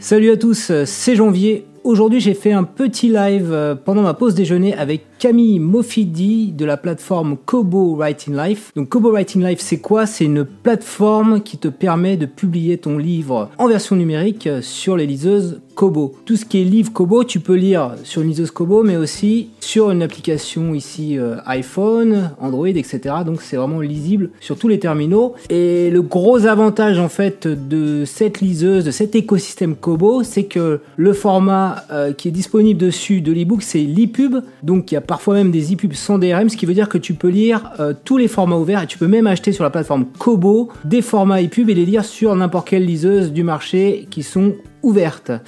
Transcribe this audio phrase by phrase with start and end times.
[0.00, 1.66] Salut à tous, c'est Janvier.
[1.84, 6.64] Aujourd'hui, j'ai fait un petit live euh, pendant ma pause déjeuner avec Camille Mofidi de
[6.64, 8.72] la plateforme Kobo Writing Life.
[8.74, 10.06] Donc Kobo Writing Life, c'est quoi?
[10.06, 15.06] C'est une plateforme qui te permet de publier ton livre en version numérique sur les
[15.06, 16.14] liseuses Kobo.
[16.24, 19.50] Tout ce qui est livre Kobo, tu peux lire sur une liseuse Kobo, mais aussi
[19.60, 23.00] sur une application ici euh, iPhone, Android, etc.
[23.26, 25.34] Donc c'est vraiment lisible sur tous les terminaux.
[25.50, 30.80] Et le gros avantage en fait de cette liseuse, de cet écosystème Kobo, c'est que
[30.96, 34.36] le format euh, qui est disponible dessus de l'ebook, c'est l'ePub.
[34.62, 36.98] Donc il y a parfois même des ePubs sans DRM, ce qui veut dire que
[36.98, 39.70] tu peux lire euh, tous les formats ouverts et tu peux même acheter sur la
[39.70, 44.22] plateforme Kobo des formats ePub et les lire sur n'importe quelle liseuse du marché qui
[44.22, 44.54] sont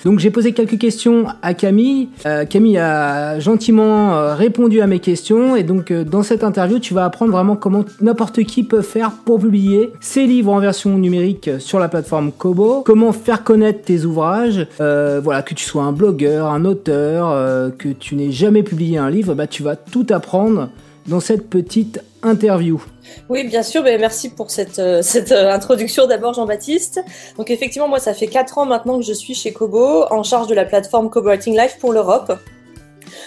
[0.04, 2.08] Donc j'ai posé quelques questions à Camille.
[2.24, 5.56] Euh, Camille a gentiment euh, répondu à mes questions.
[5.56, 9.10] Et donc euh, dans cette interview tu vas apprendre vraiment comment n'importe qui peut faire
[9.24, 14.04] pour publier ses livres en version numérique sur la plateforme Kobo, comment faire connaître tes
[14.04, 19.10] ouvrages, voilà que tu sois un blogueur, un auteur, que tu n'aies jamais publié un
[19.10, 20.68] livre, bah tu vas tout apprendre
[21.09, 22.82] dans cette petite interview.
[23.29, 23.82] Oui, bien sûr.
[23.82, 27.01] Mais merci pour cette, euh, euh, introduction d'abord, Jean-Baptiste.
[27.37, 30.48] Donc effectivement, moi, ça fait quatre ans maintenant que je suis chez Kobo, en charge
[30.48, 32.32] de la plateforme Kobo Writing Life pour l'Europe.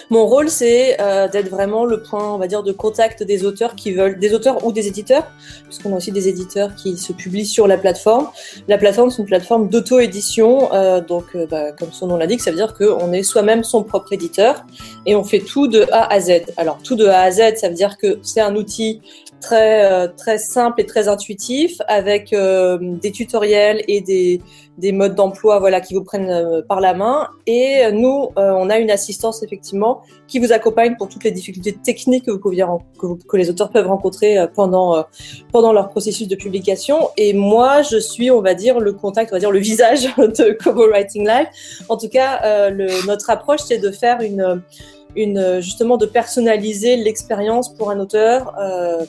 [0.10, 3.76] Mon rôle, c'est euh, d'être vraiment le point, on va dire, de contact des auteurs
[3.76, 5.28] qui veulent, des auteurs ou des éditeurs,
[5.66, 8.28] puisqu'on a aussi des éditeurs qui se publient sur la plateforme.
[8.68, 12.52] La plateforme, c'est une plateforme d'auto-édition, euh, donc, euh, bah, comme son nom l'indique, ça
[12.52, 14.66] veut dire qu'on est soi-même son propre éditeur
[15.06, 16.42] et on fait tout de A à Z.
[16.58, 19.02] Alors, tout de A à Z, ça veut dire que c'est un outil
[19.42, 24.42] très très simple et très intuitif avec des tutoriels et des
[24.80, 27.28] des modes d'emploi voilà qui vous prennent euh, par la main.
[27.46, 31.32] Et euh, nous euh, on a une assistance effectivement qui vous accompagne pour toutes les
[31.32, 32.66] difficultés techniques que vous pouviez
[32.98, 35.04] que, que les auteurs peuvent rencontrer pendant
[35.52, 37.10] pendant leur processus de publication.
[37.18, 40.58] Et moi je suis on va dire le contact on va dire le visage de
[40.64, 41.48] Kobo Writing Live
[41.90, 48.00] en tout cas notre approche c'est de faire une justement de personnaliser l'expérience pour un
[48.00, 48.54] auteur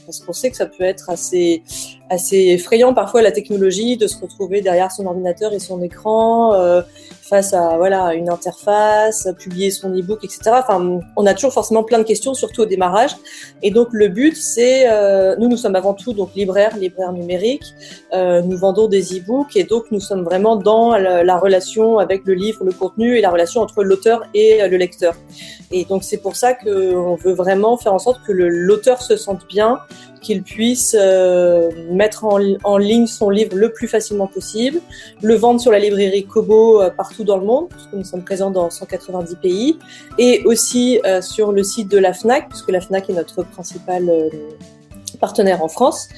[0.07, 1.63] parce qu'on sait que ça peut être assez
[2.11, 6.83] assez effrayant parfois la technologie de se retrouver derrière son ordinateur et son écran euh,
[7.23, 10.41] face à voilà une interface, publier son e-book, etc.
[10.55, 13.13] Enfin, on a toujours forcément plein de questions, surtout au démarrage.
[13.63, 17.75] Et donc le but, c'est euh, nous, nous sommes avant tout donc libraires, libraires numériques.
[18.13, 22.23] Euh, nous vendons des e-books et donc nous sommes vraiment dans la, la, relation avec
[22.25, 25.15] le livre, le contenu et la relation entre l'auteur et le lecteur.
[25.71, 29.47] Et donc c'est pour ça qu'on veut vraiment faire en sorte que l'auteur se sente
[29.49, 29.79] bien,
[30.21, 34.81] qu'il puisse euh, mettre en, ligne son livre le plus facilement possible,
[35.23, 38.51] le vendre sur la librairie Kobo euh, partout dans le monde, puisque nous sommes présents
[38.51, 39.79] dans 190 pays,
[40.19, 44.11] et aussi euh, sur le site de la FNAC, puisque la FNAC est notre principal
[45.21, 46.09] partenaire en France.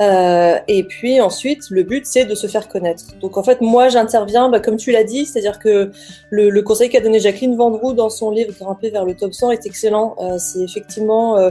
[0.00, 3.04] Euh, et puis ensuite, le but, c'est de se faire connaître.
[3.20, 5.90] Donc en fait, moi, j'interviens, bah, comme tu l'as dit, c'est-à-dire que
[6.30, 9.52] le, le conseil qu'a donné Jacqueline Vendroux dans son livre Grimper vers le top 100
[9.52, 10.16] est excellent.
[10.20, 11.50] Euh, c'est effectivement euh,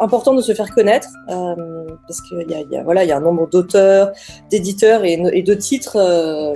[0.00, 3.12] important de se faire connaître euh, parce qu'il y a, y a, voilà, il y
[3.12, 4.12] a un nombre d'auteurs,
[4.50, 6.54] d'éditeurs et, et, de titres euh,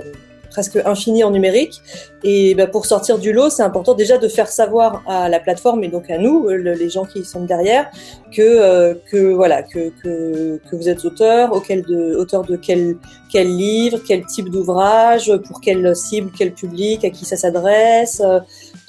[0.53, 1.81] presque infini en numérique.
[2.23, 5.83] Et bah, pour sortir du lot, c'est important déjà de faire savoir à la plateforme
[5.83, 7.89] et donc à nous, les gens qui sont derrière,
[8.31, 12.95] que euh, que voilà que, que, que vous êtes auteur, de auteur de quel
[13.31, 18.39] quel livre, quel type d'ouvrage, pour quelle cible, quel public, à qui ça s'adresse, euh,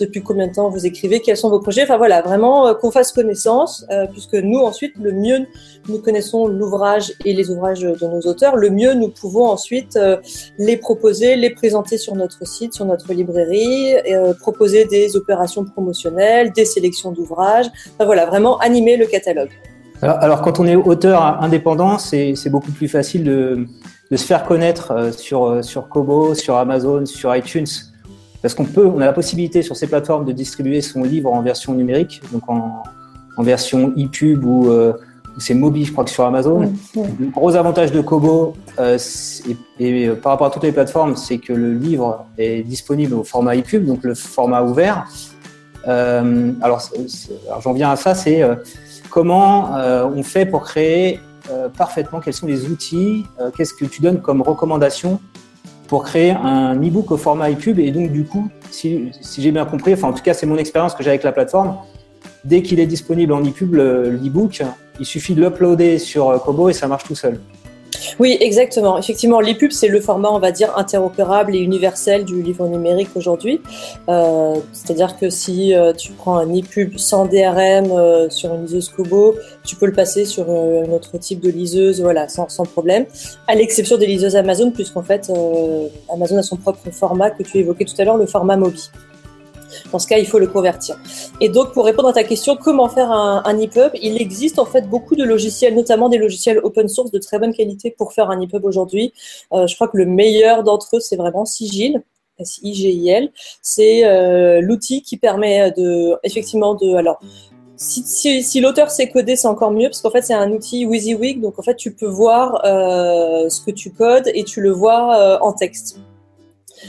[0.00, 1.82] depuis combien de temps vous écrivez, quels sont vos projets?
[1.82, 5.46] Enfin voilà, vraiment euh, qu'on fasse connaissance, euh, puisque nous ensuite, le mieux
[5.88, 9.98] nous connaissons l'ouvrage et les ouvrages de nos auteurs, le mieux nous pouvons ensuite
[10.58, 13.94] les proposer, les présenter sur notre site, sur notre librairie,
[14.40, 17.66] proposer des opérations promotionnelles, des sélections d'ouvrages.
[17.94, 19.50] Enfin voilà, vraiment animer le catalogue.
[20.02, 23.66] Alors, quand on est auteur indépendant, c'est beaucoup plus facile de,
[24.10, 27.66] de se faire connaître euh, sur, euh, sur Kobo, sur Amazon, sur iTunes.
[28.44, 31.40] Parce qu'on peut, on a la possibilité sur ces plateformes de distribuer son livre en
[31.40, 32.82] version numérique, donc en,
[33.38, 34.92] en version e-pub ou, euh,
[35.38, 36.70] c'est mobile, je crois que sur Amazon.
[36.94, 38.98] Le gros avantage de Kobo, euh,
[39.80, 43.56] et, par rapport à toutes les plateformes, c'est que le livre est disponible au format
[43.56, 45.06] e-pub, donc le format ouvert.
[45.88, 46.82] Euh, alors,
[47.46, 48.42] alors j'en viens à ça, c'est
[49.08, 49.70] comment
[50.14, 51.18] on fait pour créer
[51.78, 53.24] parfaitement quels sont les outils,
[53.56, 55.18] qu'est-ce que tu donnes comme recommandation
[55.88, 57.78] pour créer un e-book au format e-pub.
[57.78, 60.94] Et donc, du coup, si, j'ai bien compris, enfin, en tout cas, c'est mon expérience
[60.94, 61.76] que j'ai avec la plateforme.
[62.44, 64.62] Dès qu'il est disponible en e-pub, l'e-book,
[65.00, 67.40] il suffit de l'uploader sur euh, Kobo et ça marche tout seul.
[68.18, 68.98] Oui, exactement.
[68.98, 73.60] Effectivement, l'EPUB, c'est le format, on va dire, interopérable et universel du livre numérique aujourd'hui.
[74.08, 78.88] Euh, c'est-à-dire que si euh, tu prends un EPUB sans DRM euh, sur une liseuse
[78.88, 79.34] Kobo,
[79.64, 83.06] tu peux le passer sur un autre type de liseuse, voilà, sans, sans problème.
[83.48, 85.30] À l'exception des liseuses Amazon, puisqu'en fait,
[86.12, 88.90] Amazon a son propre format que tu évoquais tout à l'heure, le format Mobi.
[89.92, 90.96] Dans ce cas, il faut le convertir.
[91.40, 94.88] Et donc, pour répondre à ta question, comment faire un, EPUB Il existe en fait
[94.88, 98.40] beaucoup de logiciels, notamment des logiciels open source de très bonne qualité pour faire un
[98.40, 99.12] EPUB aujourd'hui.
[99.52, 102.02] Euh, je crois que le meilleur d'entre eux, c'est vraiment Sigil.
[102.36, 103.30] S-I-G-I-L,
[103.62, 107.20] c'est euh, l'outil qui permet de, effectivement, de, alors,
[107.76, 111.60] si, l'auteur sait coder, c'est encore mieux parce qu'en fait c'est un outil WYSIWYG, donc
[111.60, 115.52] en fait tu peux voir euh, ce que tu codes et tu le vois en
[115.52, 116.00] texte.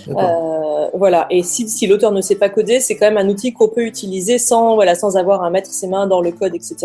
[0.07, 1.27] Euh, voilà.
[1.29, 3.85] Et si, si l'auteur ne sait pas coder, c'est quand même un outil qu'on peut
[3.85, 6.75] utiliser sans, voilà, sans avoir à mettre ses mains dans le code, etc.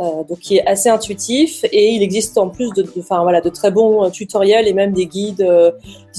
[0.00, 3.48] Euh, donc, qui est assez intuitif et il existe en plus de, enfin voilà, de
[3.48, 5.46] très bons euh, tutoriels et même des guides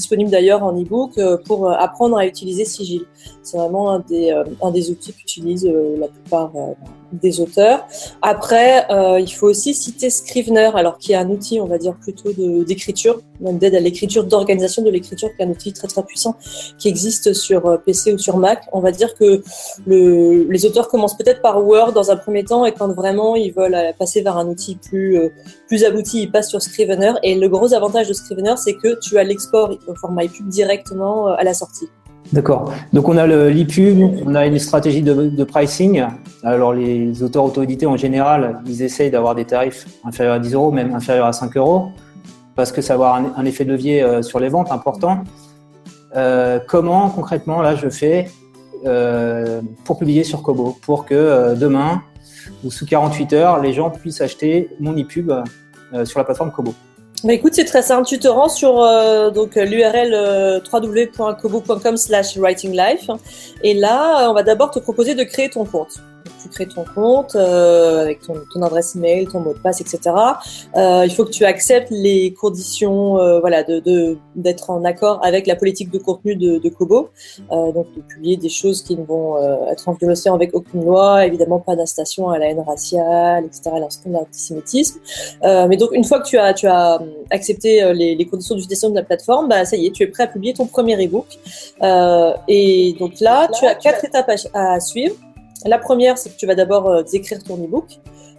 [0.00, 3.02] disponibles d'ailleurs en e-book euh, pour apprendre à utiliser Sigil.
[3.42, 4.30] C'est vraiment un des,
[4.62, 6.52] un des outils qu'utilisent la plupart
[7.12, 7.86] des auteurs.
[8.22, 11.94] Après, euh, il faut aussi citer Scrivener, alors qui est un outil, on va dire
[11.94, 12.32] plutôt
[12.64, 16.36] d'écriture, même d'aide à l'écriture, d'organisation de l'écriture, qui est un outil très très puissant
[16.78, 18.64] qui existe sur euh, PC ou sur Mac.
[18.72, 19.42] On va dire que
[19.86, 23.52] le, les auteurs commencent peut-être par Word dans un premier temps, et quand vraiment ils
[23.52, 25.28] veulent euh, passer vers un outil plus euh,
[25.70, 27.12] plus abouti, ils passent sur Scrivener.
[27.22, 31.28] Et le gros avantage de Scrivener, c'est que tu as l'export au format EPUB directement
[31.28, 31.88] à la sortie.
[32.32, 32.72] D'accord.
[32.92, 36.04] Donc on a l'IPUB, on a une stratégie de, pricing.
[36.42, 40.72] Alors les auteurs auto-édités en général, ils essayent d'avoir des tarifs inférieurs à 10 euros,
[40.72, 41.86] même inférieurs à 5 euros,
[42.56, 45.22] parce que ça va avoir un, effet de levier euh, sur les ventes important.
[46.16, 48.26] Euh, comment concrètement là je fais
[48.86, 52.02] euh, pour publier sur Kobo, pour que euh, demain
[52.64, 55.30] ou sous 48 heures, les gens puissent acheter mon IPUB
[55.92, 56.74] euh, sur la plateforme Kobo
[57.22, 58.06] bah écoute, c'est très simple.
[58.06, 63.10] Tu te rends sur euh, l'URL euh, www.kobo.com slash writinglife.
[63.62, 66.00] Et là, on va d'abord te proposer de créer ton compte
[66.42, 70.14] tu crées ton compte euh, avec ton, ton, adresse email, ton mot de passe, etc.
[70.76, 75.46] Euh, il faut que tu acceptes les conditions, euh, voilà, de d'être en accord avec
[75.46, 77.10] la politique de contenu de, de Kobo,
[77.50, 80.84] euh, donc de publier des choses qui ne vont euh, être en violation avec aucune
[80.84, 83.70] loi, évidemment pas d'incitation à la haine raciale, etc.
[83.78, 85.00] L'instant d'antisémitisme.
[85.44, 87.00] Euh, mais donc une fois que tu as tu as
[87.30, 90.24] accepté les, les conditions d'utilisation de la plateforme, bah ça y est, tu es prêt
[90.24, 91.26] à publier ton premier ebook.
[92.48, 95.14] et donc là, tu as quatre étapes à, à suivre.
[95.66, 97.86] La première, c'est que tu vas d'abord euh, écrire ton e-book.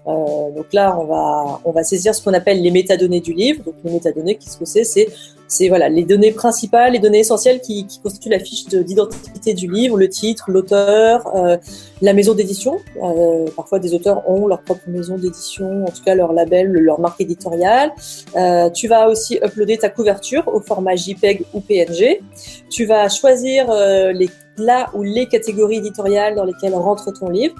[0.07, 3.63] Euh, donc là, on va, on va saisir ce qu'on appelle les métadonnées du livre.
[3.63, 4.83] Donc les métadonnées, qu'est-ce que c'est?
[4.83, 5.07] C'est
[5.51, 9.97] c'est voilà les données principales, les données essentielles qui, constituent la fiche d'identité du livre,
[9.97, 11.57] le titre, l'auteur, euh,
[12.01, 12.77] la maison d'édition.
[13.03, 17.01] Euh, parfois, des auteurs ont leur propre maison d'édition, en tout cas leur label, leur
[17.01, 17.91] marque éditoriale.
[18.37, 22.21] Euh, tu vas aussi uploader ta couverture au format JPEG ou PNG.
[22.69, 27.55] Tu vas choisir euh, les là ou les catégories éditoriales dans lesquelles rentre ton livre.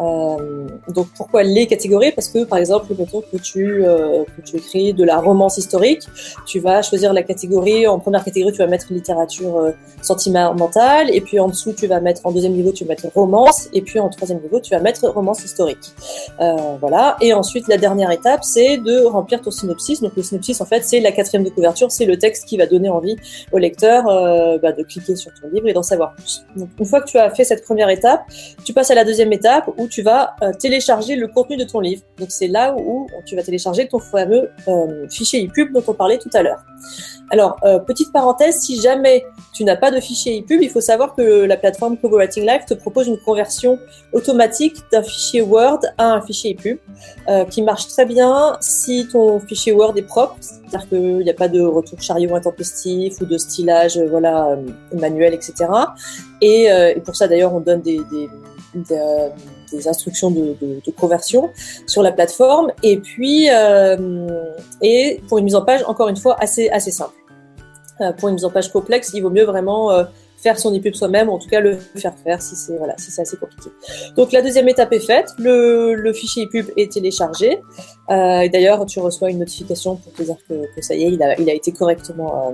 [0.00, 2.12] Euh, donc pourquoi les catégories?
[2.12, 6.02] Parce que par exemple, mettons que tu euh, que tu écris de la romance historique,
[6.46, 7.86] tu vas choisir la catégorie.
[7.86, 9.70] En première catégorie, tu vas mettre littérature euh,
[10.02, 13.68] sentimentale, et puis en dessous, tu vas mettre en deuxième niveau, tu vas mettre romance,
[13.72, 15.92] et puis en troisième niveau, tu vas mettre romance historique.
[16.40, 17.16] Euh, voilà.
[17.20, 20.00] Et ensuite, la dernière étape, c'est de remplir ton synopsis.
[20.00, 22.66] Donc le synopsis, en fait, c'est la quatrième de couverture, c'est le texte qui va
[22.66, 23.16] donner envie
[23.52, 26.44] au lecteur euh, bah, de cliquer sur ton livre et d'en savoir plus.
[26.56, 28.22] Donc, une fois que tu as fait cette première étape,
[28.64, 31.80] tu passes à la deuxième étape où tu vas euh, télécharger le contenu de ton
[31.80, 32.02] livre.
[32.18, 36.18] Donc c'est là où, tu vas télécharger ton fameux euh, fichier ePub dont on parlait
[36.18, 36.62] tout à l'heure.
[37.30, 39.24] Alors, euh, petite parenthèse, si jamais
[39.54, 42.64] tu n'as pas de fichier ePub, il faut savoir que la plateforme Kobo Writing Live
[42.66, 43.78] te propose une conversion
[44.12, 46.78] automatique d'un fichier Word à un fichier ePub,
[47.48, 51.48] qui marche très bien si ton fichier Word est propre, c'est-à-dire qu'il n'y a pas
[51.48, 54.58] de retour chariot intempestif ou de stylage, voilà,
[54.92, 55.54] manuel, etc.
[56.42, 58.28] Et, et, pour ça, d'ailleurs, on donne des, des,
[58.74, 59.00] des
[59.72, 60.56] des instructions de,
[60.96, 61.50] conversion
[61.86, 63.96] sur la plateforme et puis euh,
[64.80, 67.14] et pour une mise en page encore une fois assez assez simple.
[68.00, 70.04] Euh, pour une mise en page complexe, il vaut mieux vraiment euh,
[70.38, 73.22] faire son EPUB soi-même, en tout cas le faire faire si c'est voilà si c'est
[73.22, 73.70] assez compliqué.
[74.16, 77.60] Donc la deuxième étape est faite, le, le fichier EPUB est téléchargé.
[78.08, 81.48] D'ailleurs tu reçois une notification pour te dire que, ça y est, il a, il
[81.48, 82.52] a été correctement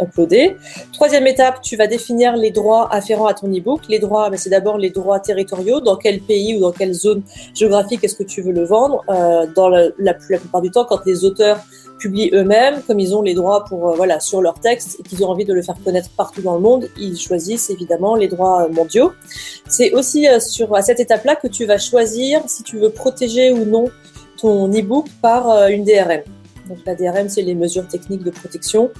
[0.00, 0.56] uploadé.
[0.92, 3.82] Troisième étape, tu vas définir les droits afférents à ton e-book.
[3.88, 5.80] Les droits, ben, c'est d'abord les droits territoriaux.
[5.80, 7.22] Dans quel pays ou dans quelle zone
[7.54, 9.04] géographique est-ce que tu veux le vendre?
[9.08, 11.60] Euh, Dans la, la, la, plupart du temps, quand les auteurs
[12.00, 15.22] publient eux-mêmes, comme ils ont les droits pour euh, voilà sur leur texte et qu'ils
[15.22, 18.66] ont envie de le faire connaître partout dans le monde, ils choisissent évidemment les droits
[18.68, 19.12] mondiaux.
[19.68, 23.52] C'est aussi euh, sur à cette étape-là que tu vas choisir si tu veux protéger
[23.52, 23.84] ou non
[24.40, 26.22] ton e-book par euh, une DRM.
[26.70, 28.90] Donc la DRM, c'est les mesures techniques de protection.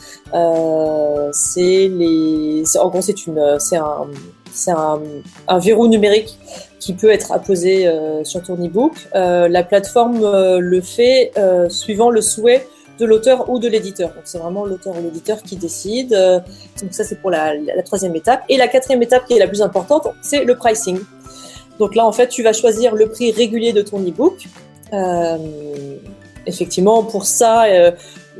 [1.32, 5.00] c'est les, en gros, c'est une, c'est un,
[5.48, 6.36] un, verrou numérique
[6.80, 7.88] qui peut être apposé
[8.24, 9.08] sur ton e-book.
[9.14, 10.20] la plateforme
[10.58, 11.32] le fait
[11.68, 12.66] suivant le souhait
[13.00, 14.10] de l'auteur ou de l'éditeur.
[14.10, 16.10] Donc c'est vraiment l'auteur ou l'éditeur qui décide.
[16.10, 18.44] Donc ça c'est pour la, troisième étape.
[18.48, 21.00] Et la quatrième étape qui est la plus importante, c'est le pricing.
[21.78, 24.44] Donc là en fait tu vas choisir le prix régulier de ton e-book.
[24.92, 25.38] Euh,
[26.46, 27.92] effectivement pour ça euh,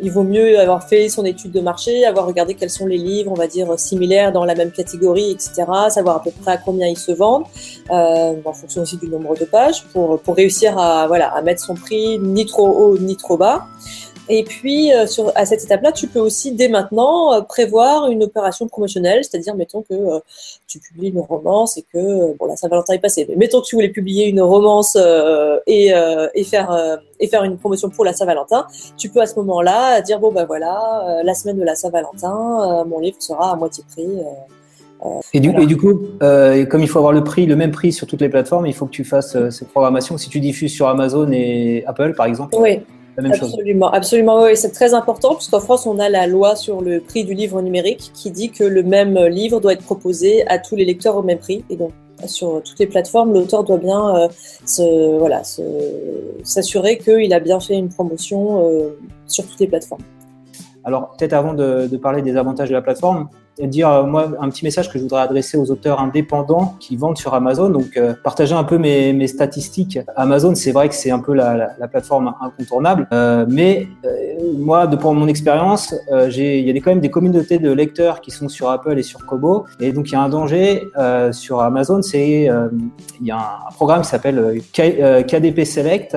[0.02, 3.30] il vaut mieux avoir fait son étude de marché, avoir regardé quels sont les livres,
[3.30, 6.87] on va dire, similaires dans la même catégorie, etc., savoir à peu près à combien
[6.87, 7.45] ils se vendent,
[7.90, 11.62] euh, en fonction aussi du nombre de pages, pour, pour réussir à, voilà, à mettre
[11.62, 13.66] son prix ni trop haut ni trop bas.
[14.32, 18.22] Et puis, euh, sur, à cette étape-là, tu peux aussi, dès maintenant, euh, prévoir une
[18.22, 20.20] opération promotionnelle, c'est-à-dire, mettons que euh,
[20.68, 23.75] tu publies une romance et que, bon, la Saint-Valentin est passé, mais mettons que tu
[23.75, 24.96] voulais publier une romance
[25.66, 25.92] et,
[26.34, 30.20] et, faire, et faire une promotion pour la Saint-Valentin, tu peux à ce moment-là dire,
[30.20, 34.08] bon, ben voilà, la semaine de la Saint-Valentin, mon livre sera à moitié prix.
[35.32, 38.06] Et du, et du, coup, comme il faut avoir le prix, le même prix sur
[38.06, 40.16] toutes les plateformes, il faut que tu fasses cette programmation.
[40.18, 42.80] Si tu diffuses sur Amazon et Apple, par exemple, oui
[43.19, 47.25] absolument, Absolument, oui, c'est très important puisqu'en France, on a la loi sur le prix
[47.25, 50.85] du livre numérique qui dit que le même livre doit être proposé à tous les
[50.85, 51.64] lecteurs au même prix.
[51.71, 51.93] Et donc,
[52.26, 54.29] sur toutes les plateformes, l'auteur doit bien euh,
[54.67, 55.43] se, voilà,
[56.43, 60.02] s'assurer qu'il a bien fait une promotion euh, sur toutes les plateformes.
[60.85, 63.29] Alors, peut-être avant de, de, parler des avantages de la plateforme,
[63.67, 67.19] dire euh, moi un petit message que je voudrais adresser aux auteurs indépendants qui vendent
[67.19, 67.71] sur Amazon.
[67.71, 69.99] Donc euh, partager un peu mes, mes statistiques.
[70.17, 73.88] Amazon, c'est vrai que c'est un peu la, la, la plateforme incontournable, euh, mais
[74.59, 78.31] moi, de pour mon expérience, il y a quand même des communautés de lecteurs qui
[78.31, 80.88] sont sur Apple et sur Kobo, et donc il y a un danger
[81.33, 82.49] sur Amazon, c'est
[83.21, 86.17] il y a un programme qui s'appelle KDP Select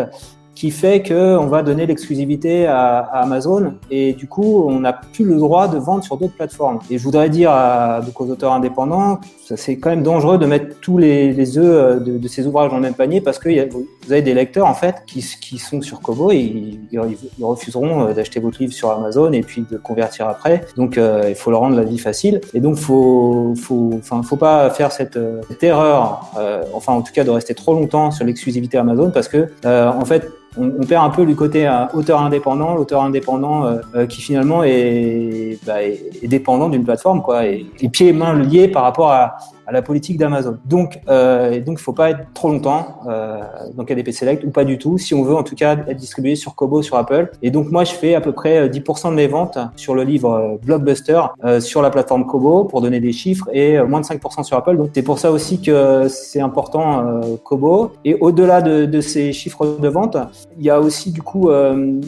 [0.55, 5.25] qui fait qu'on va donner l'exclusivité à, à, Amazon et du coup, on n'a plus
[5.25, 6.79] le droit de vendre sur d'autres plateformes.
[6.89, 10.79] Et je voudrais dire à, donc aux auteurs indépendants, c'est quand même dangereux de mettre
[10.79, 13.49] tous les, les œufs euh, de, de, ces ouvrages dans le même panier parce que
[13.49, 16.79] y a, vous avez des lecteurs en fait qui, qui sont sur Kobo et ils,
[16.91, 20.65] ils refuseront euh, d'acheter votre livre sur Amazon et puis de convertir après.
[20.75, 22.41] Donc, euh, il faut leur rendre la vie facile.
[22.53, 27.13] Et donc, faut, faut, enfin, faut pas faire cette, cette erreur, euh, enfin, en tout
[27.13, 30.85] cas, de rester trop longtemps sur l'exclusivité Amazon parce que, euh, en fait, on, on,
[30.85, 35.59] perd un peu du côté euh, auteur indépendant, l'auteur indépendant euh, euh, qui finalement est,
[35.65, 39.37] bah, est, dépendant d'une plateforme, quoi, et les pieds et mains liés par rapport à,
[39.67, 40.57] à la politique d'Amazon.
[40.65, 43.41] Donc, euh, donc, faut pas être trop longtemps euh,
[43.75, 46.35] dans KDP Select ou pas du tout, si on veut en tout cas être distribué
[46.35, 47.31] sur Kobo, sur Apple.
[47.41, 50.59] Et donc, moi, je fais à peu près 10% de mes ventes sur le livre
[50.63, 54.57] Blockbuster euh, sur la plateforme Kobo pour donner des chiffres et moins de 5% sur
[54.57, 54.77] Apple.
[54.77, 57.91] Donc, c'est pour ça aussi que c'est important euh, Kobo.
[58.05, 60.17] Et au-delà de, de, ces chiffres de vente,
[60.57, 61.99] il y a aussi du coup euh,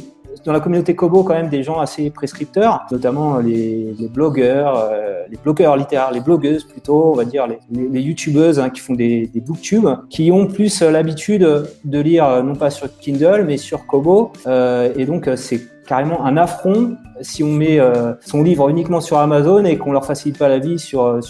[0.45, 5.37] dans la communauté Kobo quand même des gens assez prescripteurs, notamment les, blogueurs, euh, les
[5.37, 9.27] blogueurs littéraires, les blogueuses plutôt, on va dire les, les, youtubeuses hein, qui font des,
[9.27, 11.47] des booktubes, qui ont plus l'habitude
[11.83, 16.37] de lire non pas sur Kindle mais sur Kobo, euh, et donc c'est carrément un
[16.37, 20.49] affront si on met euh, son livre uniquement sur Amazon et qu'on leur facilite pas
[20.49, 21.21] la vie sur euh,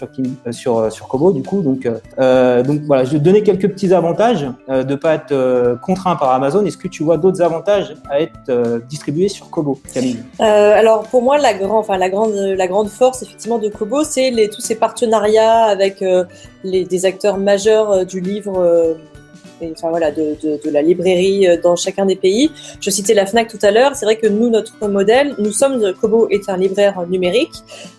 [0.52, 1.62] sur euh, sur Kobo du coup.
[1.62, 6.16] Donc donc voilà je vais te donner quelques petits avantages euh, de pas être contraint
[6.16, 6.66] par Amazon.
[6.66, 10.24] Est-ce que tu vois d'autres avantages à être distribué sur Kobo Camille?
[10.40, 14.32] Alors pour moi la grande enfin la grande la grande force effectivement de Kobo c'est
[14.32, 16.04] les tous ces partenariats avec
[16.64, 18.98] les des acteurs majeurs du livre
[19.72, 22.52] enfin voilà, de, de, de, la librairie euh, dans chacun des pays.
[22.80, 23.96] Je citais la Fnac tout à l'heure.
[23.96, 27.56] C'est vrai que nous, notre modèle, nous sommes Kobo est un libraire numérique,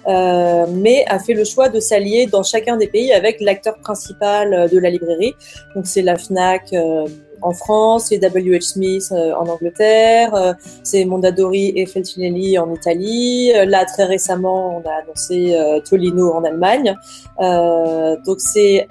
[0.06, 4.68] euh, mais a fait le choix de s'allier dans chacun des pays avec l'acteur principal
[4.70, 5.34] de la librairie.
[5.74, 6.72] Donc c'est la Fnac.
[6.72, 7.06] Euh,
[7.42, 8.72] en France, c'est W.H.
[8.72, 13.52] Smith euh, en Angleterre, euh, c'est Mondadori et Feltrinelli en Italie.
[13.54, 15.56] Euh, là, très récemment, on a annoncé
[15.88, 16.94] Tolino en Allemagne.
[17.38, 18.86] donc c'est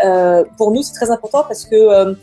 [0.57, 2.15] pour nous c'est très important parce que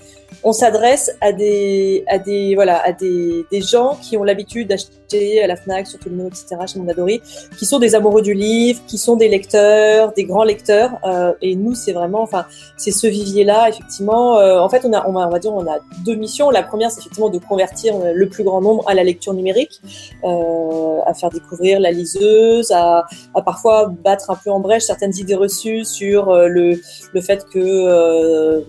[0.42, 5.42] on s'adresse à des, à des, voilà, à des, des gens qui ont l'habitude d'acheter
[5.42, 7.20] à la Fnac, sur Tolino, etc., chez Mondadori,
[7.58, 10.92] qui sont des amoureux du livre, qui sont des lecteurs, des grands lecteurs.
[11.04, 12.46] Euh, et nous, c'est vraiment, enfin,
[12.76, 14.38] c'est ce vivier-là, effectivement.
[14.38, 16.50] Euh, en fait, on a, on va, on va dire, on a deux missions.
[16.50, 19.80] La première, c'est effectivement de convertir le plus grand nombre à la lecture numérique,
[20.24, 25.16] euh, à faire découvrir la liseuse, à, à, parfois battre un peu en brèche certaines
[25.16, 26.80] idées reçues sur euh, le,
[27.12, 28.60] le fait que euh,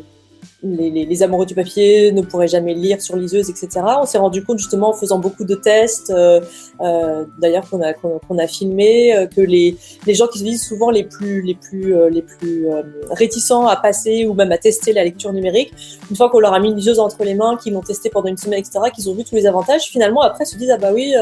[0.63, 3.69] les, les, les, amoureux du papier ne pourraient jamais lire sur liseuse, etc.
[4.01, 6.41] On s'est rendu compte justement en faisant beaucoup de tests, euh,
[6.81, 9.75] euh, d'ailleurs qu'on a, qu'on, a filmé, euh, que les,
[10.07, 13.67] les gens qui se disent souvent les plus, les plus, euh, les plus euh, réticents
[13.67, 15.73] à passer ou même à tester la lecture numérique,
[16.09, 18.29] une fois qu'on leur a mis une liseuse entre les mains, qu'ils l'ont testé pendant
[18.29, 20.91] une semaine, etc., qu'ils ont vu tous les avantages, finalement après se disent ah bah
[20.93, 21.13] oui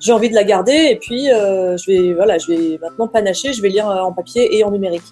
[0.00, 3.52] j'ai envie de la garder et puis euh, je vais voilà, je vais maintenant panacher,
[3.52, 5.02] je vais lire en papier et en numérique.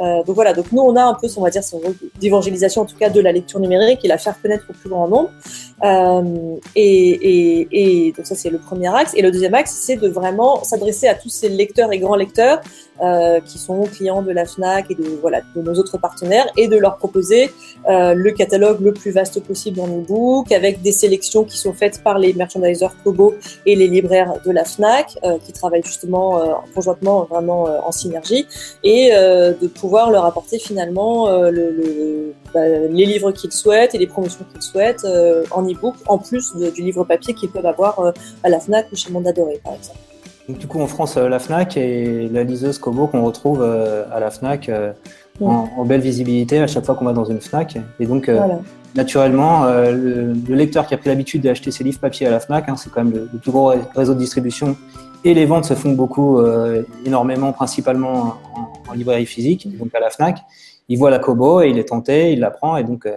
[0.00, 2.82] Euh, donc voilà, donc nous on a un peu, on va dire, son rôle d'évangélisation
[2.82, 5.30] en tout cas de la lecture numérique et la faire connaître au plus grand nombre.
[5.84, 7.68] Euh, et, et,
[8.06, 9.12] et, donc ça c'est le premier axe.
[9.14, 12.60] Et le deuxième axe, c'est de vraiment s'adresser à tous ces lecteurs et grands lecteurs
[13.02, 16.68] euh, qui sont clients de la Fnac et de voilà de nos autres partenaires et
[16.68, 17.50] de leur proposer
[17.88, 22.02] euh, le catalogue le plus vaste possible en e-book avec des sélections qui sont faites
[22.02, 23.34] par les merchandisers Kobo
[23.64, 27.92] et les libraires de la Fnac euh, qui travaillent justement euh, conjointement vraiment euh, en
[27.92, 28.46] synergie
[28.82, 34.06] et de pouvoir leur apporter finalement le, le, bah, les livres qu'ils souhaitent et les
[34.06, 35.06] promotions qu'ils souhaitent
[35.50, 38.12] en e-book en plus du livre papier qu'ils peuvent avoir
[38.42, 39.98] à la Fnac ou chez Mondadori par exemple.
[40.48, 44.30] Donc, du coup, en France, la FNAC et la liseuse Kobo qu'on retrouve à la
[44.30, 44.70] FNAC
[45.40, 47.78] en, belle visibilité à chaque fois qu'on va dans une FNAC.
[47.98, 48.30] Et donc,
[48.94, 52.76] naturellement, le, lecteur qui a pris l'habitude d'acheter ses livres papier à la FNAC, hein,
[52.76, 54.76] c'est quand même le, le, plus gros réseau de distribution
[55.26, 59.98] et les ventes se font beaucoup, euh, énormément, principalement en, en, librairie physique, donc à
[59.98, 60.38] la FNAC.
[60.88, 62.76] Il voit la Kobo et il est tenté, il la prend.
[62.76, 63.16] Et donc, euh,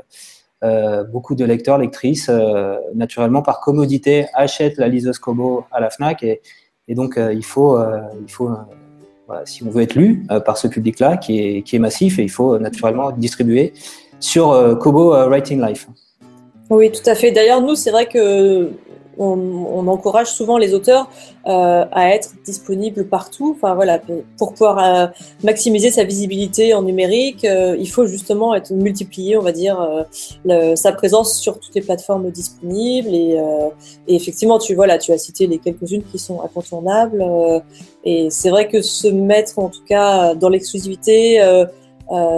[0.63, 5.91] euh beaucoup de lecteurs, lectrices, euh, naturellement, par commodité, achètent la liseuse Kobo à la
[5.91, 6.24] FNAC.
[6.24, 6.41] Et,
[6.89, 7.79] et donc, euh, il faut,
[8.22, 8.50] il faut
[9.27, 12.24] voilà, si on veut être lu par ce public-là, qui est, qui est massif, et
[12.24, 13.74] il faut naturellement distribuer
[14.19, 15.88] sur Kobo Writing Life.
[16.69, 17.31] Oui, tout à fait.
[17.31, 18.69] D'ailleurs, nous, c'est vrai que
[19.20, 21.10] on, encourage souvent les auteurs
[21.48, 23.56] euh, à être disponibles partout.
[23.56, 24.00] Enfin voilà,
[24.38, 25.08] pour pouvoir euh,
[25.44, 30.06] maximiser sa visibilité en numérique, euh, il faut justement être multiplié, on va dire,
[30.76, 33.10] sa présence sur toutes les plateformes disponibles.
[33.10, 33.38] Et,
[34.08, 37.24] et, effectivement, tu vois là, tu as cité les quelques-unes qui sont incontournables.
[38.04, 41.42] et c'est vrai que se mettre, en tout cas, dans l'exclusivité.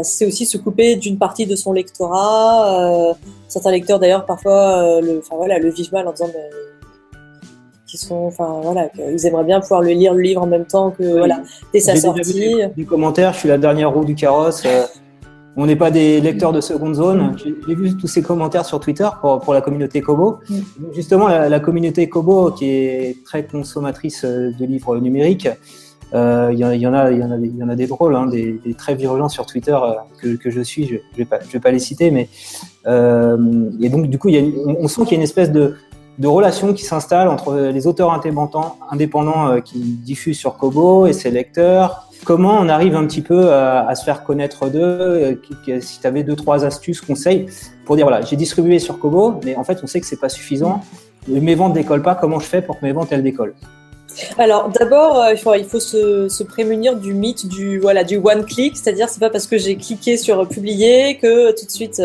[0.04, 3.16] c'est aussi se couper d'une partie de son lectorat.
[3.48, 6.30] certains lecteurs d'ailleurs parfois le, enfin voilà, le vivent mal en disant
[7.91, 10.91] qui sont, enfin voilà, ils aimeraient bien pouvoir le lire le livre en même temps
[10.91, 11.41] que voilà,
[11.74, 12.55] dès sa sortie.
[12.77, 14.63] Du commentaire, je suis la dernière roue du carrosse.
[14.65, 14.83] Euh,
[15.57, 17.36] on n'est pas des lecteurs de seconde zone.
[17.38, 20.39] J'ai vu tous ces commentaires sur Twitter pour, pour la communauté Kobo.
[20.50, 20.60] Mm.
[20.93, 25.50] Justement, la, communauté Kobo, qui est très consommatrice euh, de livres numériques,
[26.13, 27.88] euh, il y, y, en a, il y en a, il y en a des
[27.88, 29.77] drôles, hein, des, des, très virulents sur Twitter
[30.21, 30.86] que, que, je suis.
[30.86, 32.29] Je, je vais pas, je vais pas les citer, mais
[32.86, 35.51] et donc du coup, il y a on, on sent qu'il y a une espèce
[35.51, 35.75] de
[36.19, 41.13] de relations qui s'installent entre les auteurs indépendants, indépendants euh, qui diffusent sur Kobo et
[41.13, 42.08] ses lecteurs.
[42.26, 46.24] Comment on arrive un petit peu à, se faire connaître d'eux euh, Si tu avais
[46.24, 47.47] deux, trois astuces, conseils
[47.86, 50.30] pour dire voilà, j'ai distribué sur Kobo, mais en fait, on sait que c'est pas
[50.30, 50.82] suffisant.
[51.28, 52.13] Mes ventes décollent pas.
[52.13, 53.56] Comment je fais pour que mes ventes elles décollent?
[54.38, 58.78] Alors d'abord, euh, il faut, se, se, prémunir du mythe du voilà du one click,
[58.78, 62.02] c'est-à-dire c'est pas parce que j'ai cliqué sur publier que tout de suite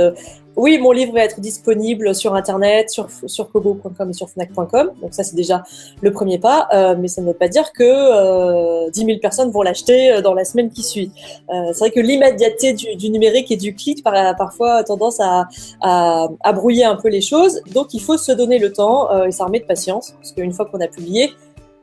[0.56, 4.90] oui, mon livre va être disponible sur Internet, sur, sur kobo.com et sur fnac.com.
[5.02, 5.62] Donc ça, c'est déjà
[6.00, 6.66] le premier pas.
[6.72, 10.22] Euh, mais ça ne veut pas dire que euh, 10 000 personnes vont l'acheter euh,
[10.22, 11.10] dans la semaine qui suit.
[11.50, 15.20] Euh, c'est vrai que l'immédiateté du, du, numérique et du clic par, parfois a tendance
[15.20, 15.48] à,
[15.82, 17.60] à, à, brouiller un peu les choses.
[17.72, 20.12] Donc il faut se donner le temps euh, et s'armer de patience.
[20.12, 21.32] Parce qu'une fois qu'on a publié,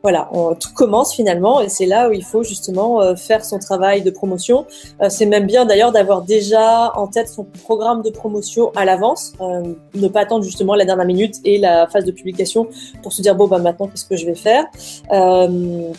[0.05, 4.01] voilà, tout commence finalement et c'est là où il faut justement euh, faire son travail
[4.01, 4.65] de promotion.
[5.01, 9.31] Euh, c'est même bien d'ailleurs d'avoir déjà en tête son programme de promotion à l'avance,
[9.39, 12.67] euh, ne pas attendre justement la dernière minute et la phase de publication
[13.01, 14.65] pour se dire bon bah maintenant qu'est-ce que je vais faire?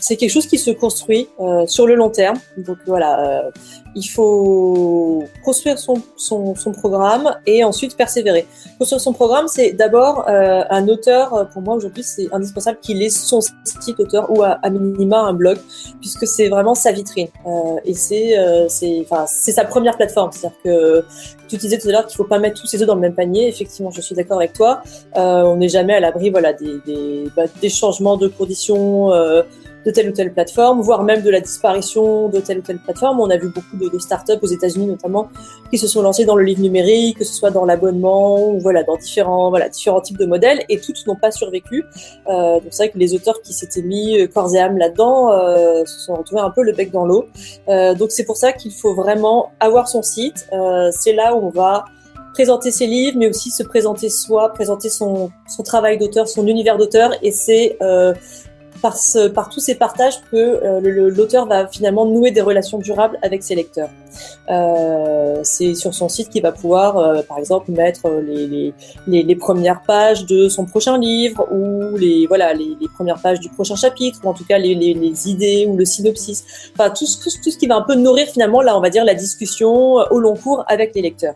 [0.01, 1.29] c'est quelque chose qui se construit
[1.67, 2.37] sur le long terme.
[2.59, 3.51] Donc voilà,
[3.95, 8.47] il faut construire son, son, son, programme et ensuite persévérer.
[8.79, 13.03] Construire son programme, c'est d'abord euh, un auteur, euh, pour moi aujourd'hui, c'est indispensable qu'il
[13.03, 13.41] ait son
[14.01, 15.59] auteur ou à, minima un blog,
[16.01, 17.29] puisque c'est vraiment sa vitrine.
[17.47, 20.31] Euh, et c'est euh, sa première plateforme.
[20.33, 21.05] C'est-à-dire que
[21.49, 23.15] tu disais tout à l'heure qu'il faut pas mettre tous ses œufs dans le même
[23.15, 23.49] panier.
[23.49, 24.83] Effectivement, je suis d'accord avec toi.
[25.17, 29.11] Euh, on n'est jamais à l'abri voilà, des, des, bah, des changements de conditions
[29.85, 33.21] de telle ou telle plateforme, voire même de la disparition de telle ou telle plateforme.
[33.21, 35.29] On a vu beaucoup de, de startups aux États-Unis notamment
[35.71, 38.83] qui se sont lancés dans le livre numérique, que ce soit dans l'abonnement ou voilà
[38.83, 41.85] dans différents voilà différents types de modèles et toutes n'ont pas survécu.
[42.29, 45.33] Euh, donc c'est vrai que les auteurs qui s'étaient mis euh, corps et âme là-dedans
[45.33, 47.27] euh, se sont retrouvés un peu le bec dans l'eau.
[47.69, 50.47] Euh, donc c'est pour ça qu'il faut vraiment avoir son site.
[50.53, 51.85] Euh, c'est là où on va
[52.35, 56.77] présenter ses livres, mais aussi se présenter soi, présenter son, son travail d'auteur, son univers
[56.79, 57.13] d'auteur.
[57.23, 58.13] Et c'est euh,
[58.83, 63.55] par, tous ces partages que euh, l'auteur va finalement nouer des relations durables avec ses
[63.55, 63.91] lecteurs.
[65.43, 68.73] c'est sur son site qu'il va pouvoir, par exemple, mettre les,
[69.07, 73.49] les, les, premières pages de son prochain livre ou les voilà les, premières pages du
[73.49, 76.71] prochain chapitre ou en tout cas les, idées ou le synopsis.
[76.75, 79.05] Enfin tout ce, tout ce qui va un peu nourrir finalement là on va dire
[79.05, 79.73] la discussion
[80.11, 81.35] au long cours avec les lecteurs.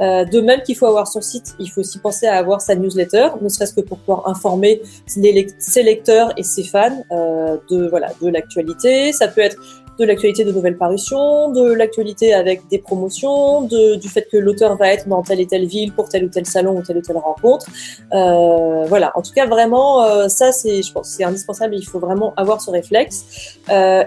[0.00, 3.28] de même qu'il faut avoir son site, il faut aussi penser à avoir sa newsletter,
[3.40, 8.28] ne serait-ce que pour pouvoir informer ses lecteurs et ses fans euh, de voilà de
[8.28, 9.12] l'actualité.
[9.12, 9.56] Ça peut être
[9.98, 14.92] de l'actualité de nouvelles parutions, de l'actualité avec des promotions, du fait que l'auteur va
[14.92, 17.16] être dans telle et telle ville pour tel ou tel salon ou telle ou telle
[17.16, 17.66] rencontre.
[18.12, 21.74] Euh, voilà, en tout cas vraiment euh, ça c'est je pense c'est indispensable.
[21.76, 23.58] Il faut vraiment avoir ce réflexe.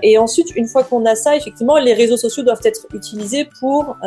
[0.04, 3.98] Et ensuite une fois qu'on a ça, effectivement les réseaux sociaux doivent être utilisés pour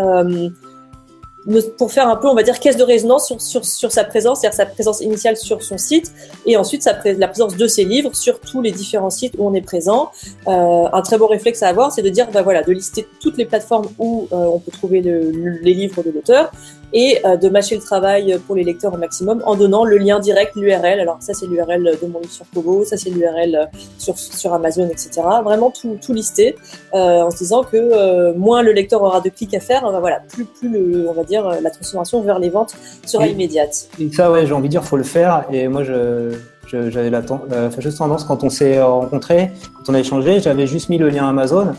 [1.76, 4.40] pour faire un peu, on va dire, caisse de résonance sur, sur, sur sa présence,
[4.40, 6.12] c'est-à-dire sa présence initiale sur son site,
[6.46, 9.55] et ensuite sa la présence de ses livres sur tous les différents sites où on
[9.55, 10.11] est présent.
[10.46, 13.37] Euh, un très bon réflexe à avoir, c'est de dire, bah voilà, de lister toutes
[13.38, 15.31] les plateformes où euh, on peut trouver le,
[15.62, 16.52] les livres de l'auteur,
[16.92, 20.20] et euh, de mâcher le travail pour les lecteurs au maximum en donnant le lien
[20.20, 21.00] direct, l'URL.
[21.00, 24.88] Alors ça c'est l'URL de mon livre sur Kobo, ça c'est l'URL sur, sur Amazon,
[24.88, 25.22] etc.
[25.44, 26.57] Vraiment tout, tout listé
[26.94, 30.20] euh, en se disant que euh, moins le lecteur aura de clics à faire, voilà,
[30.28, 32.74] plus, plus le, on va dire la transformation vers les ventes
[33.07, 33.88] sera immédiate.
[34.00, 35.44] Et ça ouais, j'ai envie de dire, faut le faire.
[35.52, 36.33] Et moi je
[36.66, 40.88] j'avais la, la fâcheuse tendance quand on s'est rencontrés, quand on a échangé, j'avais juste
[40.88, 41.74] mis le lien Amazon.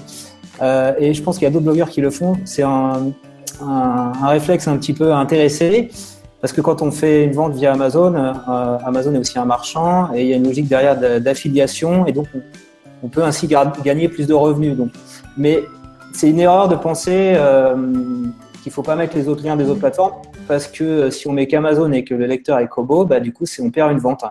[0.62, 2.38] Euh, et je pense qu'il y a d'autres blogueurs qui le font.
[2.46, 3.12] C'est un,
[3.68, 5.90] un, réflexe un petit peu intéressé.
[6.44, 10.14] Parce que quand on fait une vente via Amazon, euh, Amazon est aussi un marchand
[10.14, 12.28] et il y a une logique derrière d'affiliation et donc
[13.02, 14.76] on, peut ainsi gagner plus de revenus.
[14.76, 14.90] Donc.
[15.38, 15.64] Mais
[16.12, 17.76] c'est une erreur de penser euh,
[18.62, 21.32] qu'il faut pas mettre les autres liens des autres plateformes parce que euh, si on
[21.32, 24.26] met qu'Amazon et que le lecteur est Kobo, bah, du coup on perd une vente.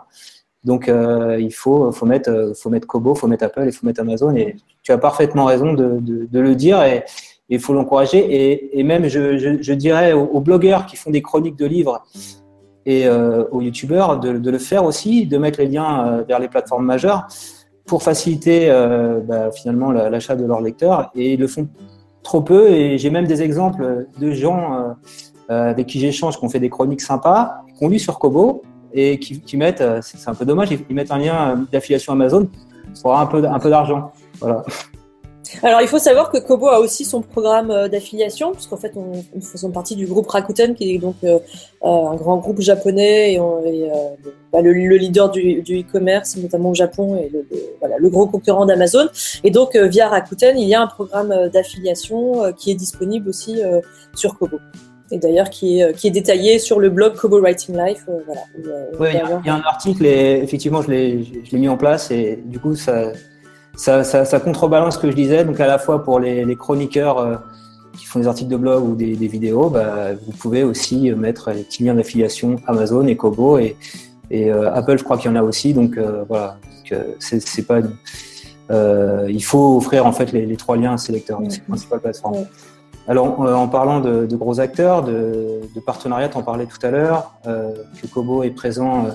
[0.64, 4.36] Donc il faut, faut, mettre, faut mettre Kobo, faut mettre Apple et faut mettre Amazon.
[4.36, 6.78] Et tu as parfaitement raison de, le dire.
[7.48, 8.78] Il faut l'encourager.
[8.78, 12.02] Et, même, je, dirais aux, blogueurs qui font des chroniques de livres
[12.86, 16.48] et euh, aux youtubeurs de, le faire aussi, de mettre les liens euh, vers les
[16.48, 17.26] plateformes majeures
[17.86, 21.10] pour faciliter euh, bah, finalement l'achat de leurs lecteurs.
[21.14, 21.68] Et ils le font
[22.22, 22.70] trop peu.
[22.70, 24.94] Et j'ai même des exemples de gens
[25.48, 28.62] avec qui j'échange, qui ont fait des chroniques sympas, qui ont lu sur Kobo
[28.94, 32.48] et qui, qui mettent, c'est un peu dommage, ils mettent un lien d'affiliation Amazon
[33.02, 34.12] pour avoir un peu, un peu d'argent.
[34.40, 34.64] Voilà.
[35.62, 39.12] Alors, il faut savoir que Kobo a aussi son programme euh, d'affiliation, puisqu'en fait, on,
[39.34, 41.38] nous faisons partie du groupe Rakuten, qui est donc euh,
[41.84, 43.40] euh, un grand groupe japonais et,
[44.52, 47.46] bah, le, leader du e-commerce, notamment au Japon, et le,
[47.80, 49.08] voilà, le gros concurrent d'Amazon.
[49.44, 53.60] Et donc, via Rakuten, il y a un programme d'affiliation qui est disponible aussi
[54.14, 54.58] sur Kobo
[55.10, 58.06] et d'ailleurs qui est, qui est détaillé sur le blog Kobo Writing Life.
[58.06, 58.40] voilà,
[58.98, 62.58] oui, il y, a un article et effectivement je l'ai mis en place et du
[62.58, 63.12] coup ça,
[63.76, 65.44] ça, ça, ça, contrebalance ce que je disais.
[65.44, 67.36] Donc à la fois pour les, les chroniqueurs euh,
[67.96, 71.50] qui font des articles de blog ou des, des vidéos, bah, vous pouvez aussi mettre
[71.50, 73.76] les petits liens d'affiliation Amazon et Kobo et,
[74.30, 75.74] et euh, Apple, je crois qu'il y en a aussi.
[75.74, 76.56] Donc euh, voilà,
[77.18, 77.80] c'est pas.
[79.28, 82.46] il faut offrir en fait les, les trois liens à ces lecteurs, c'est principale plateforme.
[83.08, 87.32] Alors, en parlant de, de gros acteurs, de, de partenariat, on parlait tout à l'heure,
[87.46, 89.10] euh, que Kobo est présent euh,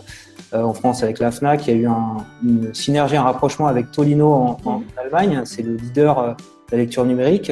[0.54, 1.68] en France avec la FNAC.
[1.68, 5.42] Il y a eu un, une synergie, un rapprochement avec Tolino en, en Allemagne.
[5.46, 6.36] C'est le leader euh, de
[6.72, 7.52] la lecture numérique.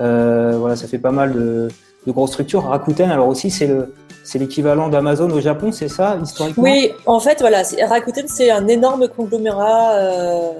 [0.00, 1.68] Euh, voilà, ça fait pas mal de,
[2.06, 2.64] de grosses structures.
[2.64, 3.94] Rakuten, alors aussi, c'est le,
[4.28, 8.68] c'est l'équivalent d'Amazon au Japon, c'est ça, historiquement Oui, en fait, voilà, Rakuten, c'est un
[8.68, 10.50] énorme conglomérat euh,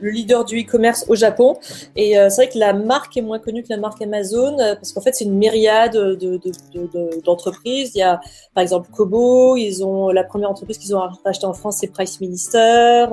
[0.00, 1.56] le leader du e-commerce au Japon.
[1.94, 4.74] Et euh, c'est vrai que la marque est moins connue que la marque Amazon euh,
[4.74, 5.96] parce qu'en fait, c'est une myriade
[7.24, 7.92] d'entreprises.
[7.92, 8.20] De, de, Il y a,
[8.52, 9.56] par exemple, Kobo.
[9.56, 13.06] Ils ont la première entreprise qu'ils ont rachetée en France, c'est Price Minister.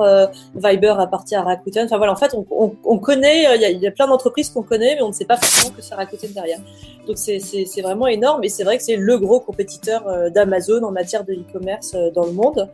[0.56, 1.86] Viber appartient à Rakuten.
[1.86, 3.56] Enfin voilà, en fait, on connaît.
[3.56, 5.38] Il y, a, il y a plein d'entreprises qu'on connaît, mais on ne sait pas
[5.38, 6.60] forcément que c'est Rakuten derrière.
[7.06, 8.44] Donc c'est vraiment énorme.
[8.44, 9.91] Et c'est vrai que c'est le gros compétiteur
[10.34, 12.70] d'Amazon en matière de e-commerce dans le monde.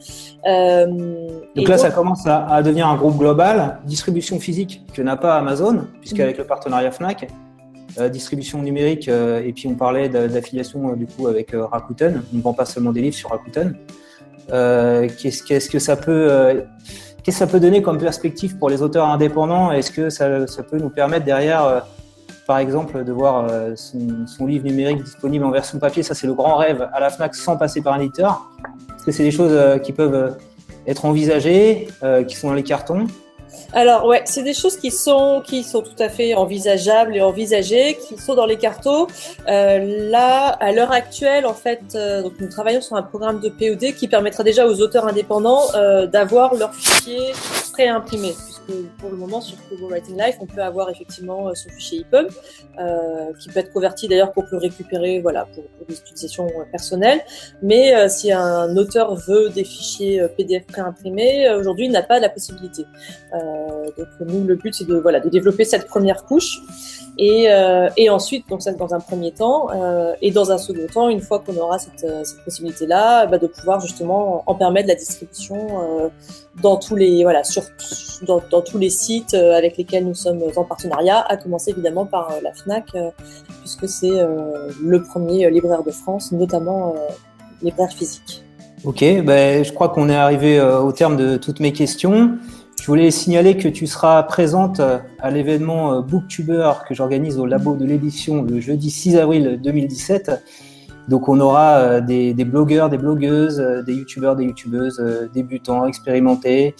[1.56, 5.36] donc là, ça commence à, à, devenir un groupe global distribution physique que n'a pas
[5.36, 6.42] Amazon, puisqu'avec mm.
[6.42, 7.28] le partenariat Fnac,
[8.00, 12.22] euh, distribution numérique, euh, et puis on parlait d'affiliation euh, du coup avec Rakuten.
[12.32, 13.76] On ne vend pas seulement des livres sur Rakuten.
[14.50, 16.64] Qu'est-ce -ce que ça peut
[17.24, 19.72] qu'est-ce que ça peut donner comme perspective pour les auteurs indépendants?
[19.72, 21.88] Est-ce que ça, ça, peut nous permettre derrière,
[22.48, 26.34] par exemple, de voir son, son, livre numérique disponible en version papier Ça, c'est le
[26.34, 28.50] grand rêve à la FNAC sans passer par un éditeur.
[28.96, 30.38] Est-ce que c'est des choses qui peuvent
[30.88, 31.88] être envisagées,
[32.28, 33.08] qui sont dans les cartons
[33.74, 37.98] alors ouais, c'est des choses qui sont qui sont tout à fait envisageables et envisagées,
[38.08, 39.08] qui sont dans les cartos.
[39.48, 43.50] Euh, là, à l'heure actuelle, en fait, euh, donc nous travaillons sur un programme de
[43.50, 47.34] POD qui permettra déjà aux auteurs indépendants euh, d'avoir leur fichier
[47.74, 48.34] pré-imprimé
[48.98, 52.30] pour le moment, sur Google Writing Life, on peut avoir effectivement euh, son fichier EPUB,
[52.80, 57.22] euh, qui peut être converti d'ailleurs qu'on peut récupérer voilà, pour, des utilisations euh, personnelles.
[57.62, 62.86] Mais si un auteur veut des fichiers PDF pré-imprimés, aujourd'hui, il n'a pas la possibilité.
[63.98, 66.62] Donc nous, le but, c'est de, voilà, de développer cette première couche.
[67.20, 70.86] Et, euh, et, ensuite, donc ça dans un premier temps, euh, et dans un second
[70.94, 72.06] temps, une fois qu'on aura cette,
[72.46, 76.10] possibilité-là, bah, de pouvoir justement en permettre la distribution euh,
[76.62, 77.64] dans tous les voilà sur
[78.26, 82.06] dans, dans, tous les sites euh, avec lesquels nous sommes en partenariat, à commencer évidemment
[82.06, 83.10] par euh, la Fnac, euh,
[83.60, 86.96] puisque c'est le premier libraire de France, notamment
[87.62, 88.44] libraire physique.
[88.86, 92.38] Ok, ben, je crois qu'on est arrivé au terme de toutes mes questions.
[92.88, 94.80] Je voulais signaler que tu seras présente
[95.20, 100.32] à l'événement Booktuber que j'organise au labo de l'édition le jeudi 6 avril 2017.
[101.10, 105.86] Donc on aura euh, des, blogueurs, des blogueuses, euh, des youtubeurs, des youtubeuses euh, débutants,
[105.86, 106.76] expérimentés,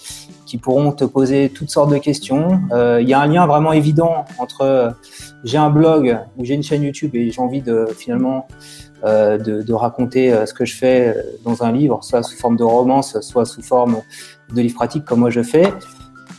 [0.46, 2.58] qui pourront te poser toutes sortes de questions.
[2.72, 4.94] Il y a un lien vraiment évident entre
[5.44, 8.48] j'ai un blog ou j'ai une chaîne YouTube et j'ai envie de finalement
[9.04, 13.44] de, raconter ce que je fais dans un livre, soit sous forme de romance, soit
[13.44, 13.98] sous forme
[14.54, 15.72] de livre pratique comme moi je fais.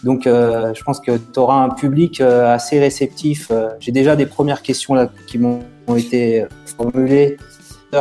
[0.04, 3.52] Donc, euh, je pense que tu auras un public assez réceptif.
[3.80, 5.62] J'ai déjà des premières questions là qui m'ont
[5.98, 6.46] été
[6.78, 7.38] formulées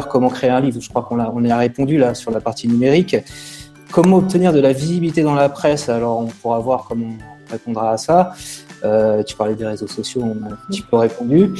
[0.08, 0.80] comment créer un livre?
[0.80, 3.16] Je crois qu'on a, on a répondu là sur la partie numérique.
[3.90, 5.88] Comment obtenir de la visibilité dans la presse?
[5.88, 8.32] Alors, on pourra voir comment on répondra à ça.
[8.84, 11.52] Euh, tu parlais des réseaux sociaux, on a un petit peu répondu.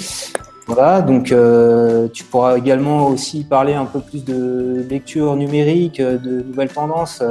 [0.67, 6.43] Voilà, donc euh, tu pourras également aussi parler un peu plus de lecture numérique, de
[6.43, 7.23] nouvelles tendances,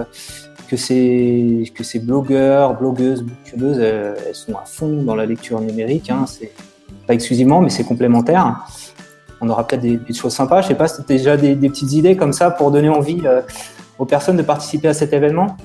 [0.70, 6.10] que ces, que ces blogueurs, blogueuses, booktubeuses, elles, sont à fond dans la lecture numérique.
[6.10, 6.52] Hein, c'est
[7.06, 8.66] pas exclusivement, mais c'est complémentaire
[9.42, 10.62] on aura peut-être des, choses sympas.
[10.62, 13.42] Je sais pas, c'était déjà des, petites idées comme ça pour donner envie euh,
[14.00, 15.58] aux personnes de participer à cet événement?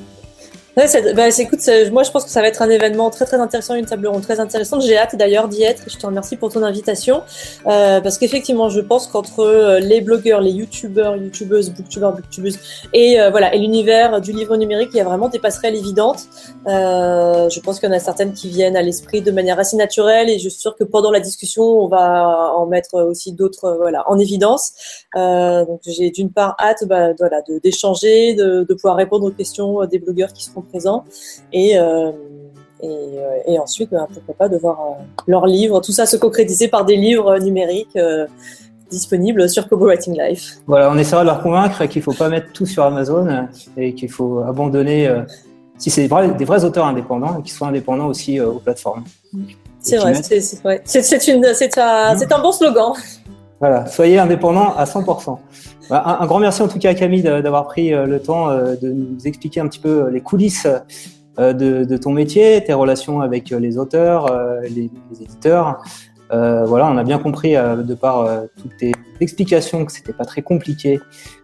[0.74, 1.60] Ouais, bah, écoute,
[1.92, 4.22] moi je pense que ça va être un événement très très intéressant, une table ronde
[4.22, 4.80] très intéressante.
[4.80, 5.82] J'ai hâte d'ailleurs d'y être.
[5.86, 7.24] Je te remercie pour ton invitation
[7.66, 12.58] euh, parce qu'effectivement, je pense qu'entre euh, les blogueurs, les youtubeurs, youtubeuses, booktubeurs, booktubeuses
[12.94, 16.22] et euh, voilà et l'univers du livre numérique, il y a vraiment des passerelles évidentes.
[16.66, 19.76] Euh, je pense qu'il y en a certaines qui viennent à l'esprit de manière assez
[19.76, 23.76] naturelle et je suis sûre que pendant la discussion, on va en mettre aussi d'autres
[23.78, 24.72] voilà en évidence.
[25.14, 29.98] donc j'ai d'une part hâte bah, voilà d'échanger, de, de pouvoir répondre aux questions des
[29.98, 31.04] blogueurs qui seront présents.
[31.52, 32.10] Et, euh,
[32.82, 36.68] euh, et, ensuite, ben, pourquoi pas de voir euh, leurs livres, tout ça se concrétiser
[36.68, 37.98] par des livres numériques
[38.90, 40.58] disponibles sur Kobo Writing Life.
[40.66, 43.94] Voilà, on essaiera de leur convaincre qu'il ne faut pas mettre tout sur Amazon et
[43.94, 45.10] qu'il faut abandonner,
[45.78, 49.04] si c'est des vrais auteurs indépendants, qu'ils soient indépendants aussi aux plateformes.
[49.80, 50.14] C'est vrai,
[50.84, 52.92] c'est un, un bon slogan.
[53.60, 55.38] Voilà, soyez indépendants à 100%.
[55.92, 58.76] Bah, un, grand merci en tout cas à Camille d'avoir pris euh, le temps euh,
[58.80, 60.66] de nous expliquer un petit peu euh, les coulisses
[61.36, 64.26] de, ton métier, tes relations avec les auteurs,
[64.62, 65.82] les, éditeurs.
[66.30, 68.28] voilà, on a bien compris de par
[68.60, 71.00] toutes tes explications que c'était pas très compliqué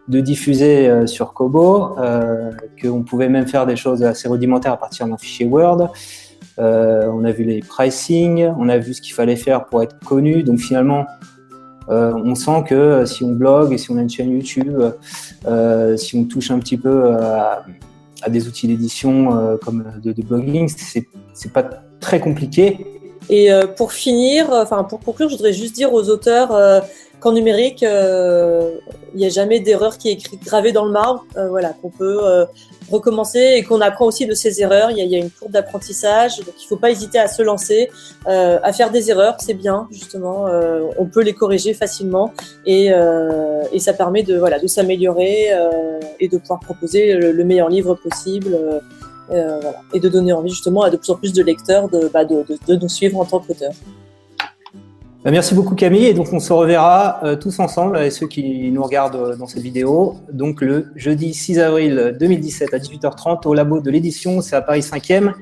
[0.09, 1.97] de diffuser sur Kobo,
[2.83, 5.91] qu'on pouvait même faire des choses assez rudimentaires à partir d'un fichier Word.
[6.59, 10.43] on a vu les pricing, on a vu ce qu'il fallait faire pour être connu.
[10.43, 11.07] Donc finalement,
[11.89, 14.81] on sent que euh, si on blogue et si on a une chaîne YouTube,
[15.47, 17.65] euh, si on touche un petit peu à,
[18.29, 21.63] des outils d'édition comme de, de blogging, c'est pas
[22.01, 22.85] très compliqué.
[23.31, 26.83] Et pour finir, enfin pour conclure, je voudrais juste dire aux auteurs
[27.21, 31.25] qu'en numérique, il n'y a jamais d'erreur qui est gravée dans le marbre.
[31.35, 32.47] voilà, qu'on peut
[32.91, 34.91] recommencer et qu'on apprend aussi de ses erreurs.
[34.91, 37.91] Il y a, une courbe d'apprentissage, donc il ne faut pas hésiter à se lancer,
[38.27, 40.47] euh, à faire des erreurs, c'est bien justement.
[40.47, 42.33] Euh, on peut les corriger facilement
[42.67, 47.45] et, euh, et ça permet de voilà de s'améliorer euh, et de pouvoir proposer le,
[47.45, 48.59] meilleur livre possible.
[49.31, 52.09] Euh, voilà, et de donner envie justement à de plus en plus de lecteurs de,
[52.09, 53.73] bah, de, nous suivre en tant qu'auteur.
[55.25, 58.71] Bah, merci beaucoup Camille et donc on se reverra euh, tous ensemble et ceux qui
[58.71, 63.53] nous regardent euh, dans cette vidéo donc le jeudi 6 avril 2017 à 18h30 au
[63.53, 65.33] labo de l'édition, c'est à Paris 5e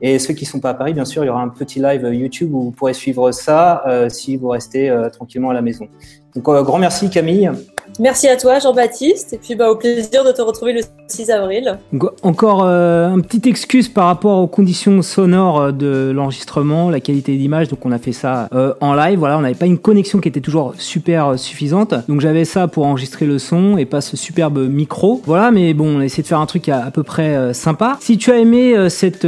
[0.00, 2.08] et ceux qui sont pas à Paris bien sûr il y aura un petit live
[2.12, 5.88] YouTube où vous pourrez suivre ça euh, si vous restez tranquillement à la maison.
[6.36, 7.50] Donc grand merci Camille.
[7.98, 11.78] Merci à toi Jean-Baptiste et puis bah, au plaisir de te retrouver le 6 avril.
[12.22, 17.36] Encore euh, une petite excuse par rapport aux conditions sonores euh, de l'enregistrement, la qualité
[17.36, 17.68] d'image.
[17.68, 19.18] Donc on a fait ça euh, en live.
[19.18, 21.94] Voilà, on n'avait pas une connexion qui était toujours super suffisante.
[22.08, 25.20] Donc j'avais ça pour enregistrer le son et pas ce superbe micro.
[25.26, 27.98] Voilà, mais bon, on a essayé de faire un truc à, peu près sympa.
[28.00, 29.26] Si tu as aimé cette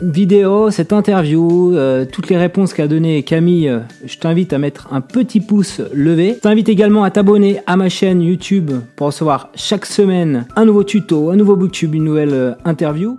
[0.00, 4.88] vidéo, cette interview, euh, toutes les réponses qu'a donné Camille, euh, je t'invite à mettre
[4.92, 6.34] un petit pouce levé.
[6.36, 11.30] Je t'invite également à t'abonner ma chaîne YouTube pour recevoir chaque semaine un nouveau tuto,
[11.30, 13.18] un nouveau booktube, une nouvelle interview.